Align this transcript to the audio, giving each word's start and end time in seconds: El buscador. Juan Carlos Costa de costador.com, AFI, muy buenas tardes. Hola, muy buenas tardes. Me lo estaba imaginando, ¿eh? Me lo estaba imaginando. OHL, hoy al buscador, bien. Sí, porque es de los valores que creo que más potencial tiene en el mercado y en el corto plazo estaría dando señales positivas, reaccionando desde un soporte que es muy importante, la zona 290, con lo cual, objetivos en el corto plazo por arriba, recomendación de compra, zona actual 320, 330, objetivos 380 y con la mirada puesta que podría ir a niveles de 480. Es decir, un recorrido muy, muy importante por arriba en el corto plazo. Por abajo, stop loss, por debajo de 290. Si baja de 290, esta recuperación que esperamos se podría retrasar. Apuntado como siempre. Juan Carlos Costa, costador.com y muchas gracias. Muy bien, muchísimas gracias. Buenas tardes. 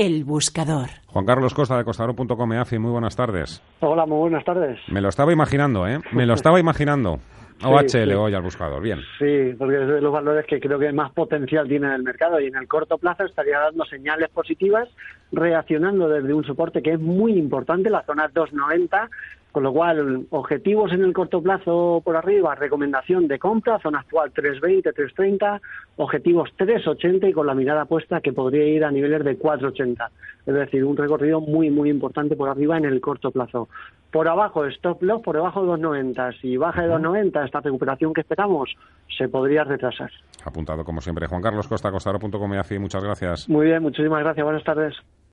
El 0.00 0.24
buscador. 0.24 0.88
Juan 1.08 1.26
Carlos 1.26 1.52
Costa 1.52 1.76
de 1.76 1.84
costador.com, 1.84 2.52
AFI, 2.52 2.78
muy 2.78 2.90
buenas 2.90 3.14
tardes. 3.14 3.62
Hola, 3.80 4.06
muy 4.06 4.16
buenas 4.16 4.42
tardes. 4.46 4.78
Me 4.88 5.02
lo 5.02 5.10
estaba 5.10 5.30
imaginando, 5.30 5.86
¿eh? 5.86 5.98
Me 6.12 6.24
lo 6.24 6.32
estaba 6.32 6.58
imaginando. 6.58 7.18
OHL, 7.62 8.10
hoy 8.14 8.32
al 8.32 8.40
buscador, 8.40 8.80
bien. 8.80 9.00
Sí, 9.18 9.54
porque 9.58 9.82
es 9.82 9.86
de 9.86 10.00
los 10.00 10.10
valores 10.10 10.46
que 10.46 10.58
creo 10.58 10.78
que 10.78 10.90
más 10.90 11.12
potencial 11.12 11.68
tiene 11.68 11.88
en 11.88 11.92
el 11.92 12.02
mercado 12.02 12.40
y 12.40 12.46
en 12.46 12.56
el 12.56 12.66
corto 12.66 12.96
plazo 12.96 13.24
estaría 13.24 13.58
dando 13.58 13.84
señales 13.84 14.30
positivas, 14.30 14.88
reaccionando 15.32 16.08
desde 16.08 16.32
un 16.32 16.44
soporte 16.44 16.80
que 16.80 16.94
es 16.94 17.00
muy 17.00 17.32
importante, 17.34 17.90
la 17.90 18.02
zona 18.04 18.30
290, 18.32 19.10
con 19.52 19.62
lo 19.62 19.72
cual, 19.72 20.26
objetivos 20.30 20.92
en 20.92 21.02
el 21.02 21.12
corto 21.12 21.42
plazo 21.42 22.00
por 22.04 22.16
arriba, 22.16 22.54
recomendación 22.54 23.26
de 23.26 23.38
compra, 23.38 23.78
zona 23.80 24.00
actual 24.00 24.30
320, 24.32 24.92
330, 24.92 25.60
objetivos 25.96 26.50
380 26.56 27.28
y 27.28 27.32
con 27.32 27.46
la 27.46 27.54
mirada 27.54 27.84
puesta 27.84 28.20
que 28.20 28.32
podría 28.32 28.64
ir 28.66 28.84
a 28.84 28.90
niveles 28.90 29.24
de 29.24 29.36
480. 29.36 30.10
Es 30.46 30.54
decir, 30.54 30.84
un 30.84 30.96
recorrido 30.96 31.40
muy, 31.40 31.70
muy 31.70 31.90
importante 31.90 32.36
por 32.36 32.48
arriba 32.48 32.76
en 32.78 32.84
el 32.84 33.00
corto 33.00 33.30
plazo. 33.30 33.68
Por 34.10 34.28
abajo, 34.28 34.64
stop 34.66 35.02
loss, 35.02 35.22
por 35.22 35.36
debajo 35.36 35.60
de 35.60 35.66
290. 35.68 36.32
Si 36.40 36.56
baja 36.56 36.82
de 36.82 36.88
290, 36.88 37.44
esta 37.44 37.60
recuperación 37.60 38.12
que 38.12 38.22
esperamos 38.22 38.70
se 39.16 39.28
podría 39.28 39.64
retrasar. 39.64 40.10
Apuntado 40.44 40.84
como 40.84 41.00
siempre. 41.00 41.26
Juan 41.26 41.42
Carlos 41.42 41.68
Costa, 41.68 41.90
costador.com 41.90 42.52
y 42.70 42.78
muchas 42.78 43.04
gracias. 43.04 43.48
Muy 43.48 43.66
bien, 43.66 43.82
muchísimas 43.82 44.20
gracias. 44.20 44.44
Buenas 44.44 44.64
tardes. 44.64 44.94